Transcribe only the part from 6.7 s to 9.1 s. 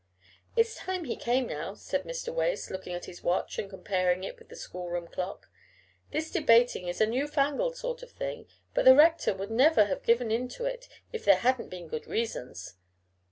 is a new fangled sort of thing; but the